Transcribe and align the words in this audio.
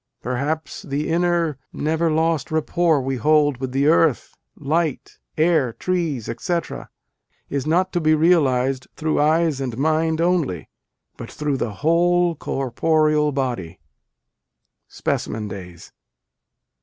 Perhaps 0.23 0.81
the 0.81 1.09
inner, 1.09 1.59
never 1.71 2.09
lost 2.09 2.49
rapport 2.49 2.99
we 3.03 3.17
hold 3.17 3.57
with 3.59 3.75
earth, 3.75 4.33
light, 4.55 5.19
air, 5.37 5.73
trees, 5.73 6.27
etc., 6.27 6.89
is 7.51 7.67
not 7.67 7.93
to 7.93 8.01
be 8.01 8.15
realized 8.15 8.87
through 8.95 9.21
eyes 9.21 9.61
and 9.61 9.77
mind 9.77 10.19
only, 10.19 10.67
but 11.17 11.29
through 11.31 11.57
the 11.57 11.71
whole 11.85 12.33
corporeal 12.33 13.31
body." 13.31 13.79
(Specimen 14.87 15.47
Days.) 15.47 15.93